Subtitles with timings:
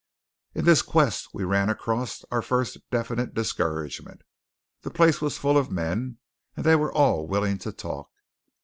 [0.55, 4.23] In this quest we ran across our first definite discouragement.
[4.81, 6.17] The place was full of men
[6.57, 8.09] and they were all willing to talk.